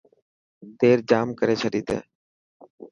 دير 0.79 0.97
ڄام 1.09 1.27
ڪري 1.39 1.55
ڇڏي 1.61 1.81
تين. 1.87 2.01